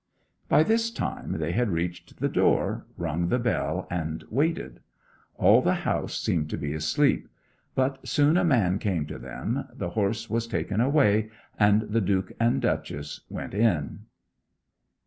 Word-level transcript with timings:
By 0.49 0.63
this 0.63 0.89
time 0.89 1.33
they 1.33 1.51
had 1.51 1.69
reached 1.69 2.17
the 2.19 2.27
door, 2.27 2.87
rung 2.97 3.27
the 3.27 3.37
bell, 3.37 3.87
and 3.91 4.23
waited. 4.31 4.79
All 5.35 5.61
the 5.61 5.75
house 5.85 6.17
seemed 6.19 6.49
to 6.49 6.57
be 6.57 6.73
asleep; 6.73 7.29
but 7.75 8.07
soon 8.07 8.35
a 8.35 8.43
man 8.43 8.79
came 8.79 9.05
to 9.05 9.19
them, 9.19 9.63
the 9.71 9.91
horse 9.91 10.27
was 10.27 10.47
taken 10.47 10.81
away, 10.81 11.29
and 11.59 11.83
the 11.83 12.01
Duke 12.01 12.31
and 12.39 12.59
Duchess 12.63 13.21
went 13.29 13.53
in. 13.53 14.07